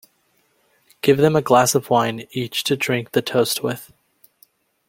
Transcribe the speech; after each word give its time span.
Give 1.03 1.17
them 1.19 1.35
a 1.35 1.43
glass 1.43 1.75
of 1.75 1.91
wine 1.91 2.25
each 2.31 2.63
to 2.63 2.75
drink 2.75 3.11
the 3.11 3.21
toast 3.21 3.61
with. 3.61 3.93